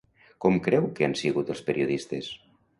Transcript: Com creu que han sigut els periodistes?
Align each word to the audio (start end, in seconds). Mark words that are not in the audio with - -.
Com 0.45 0.57
creu 0.67 0.87
que 1.01 1.07
han 1.09 1.15
sigut 1.21 1.55
els 1.57 1.63
periodistes? 1.71 2.35